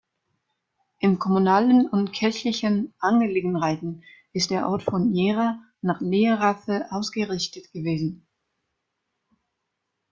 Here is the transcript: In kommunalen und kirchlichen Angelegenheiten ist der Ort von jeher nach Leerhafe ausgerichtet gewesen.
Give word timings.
In 0.97 1.19
kommunalen 1.19 1.87
und 1.87 2.11
kirchlichen 2.11 2.91
Angelegenheiten 2.97 4.03
ist 4.33 4.49
der 4.49 4.67
Ort 4.67 4.81
von 4.81 5.13
jeher 5.13 5.63
nach 5.83 6.01
Leerhafe 6.01 6.87
ausgerichtet 6.89 7.71
gewesen. 7.71 8.25